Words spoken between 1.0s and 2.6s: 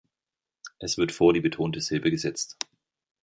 vor die betonte Silbe gesetzt.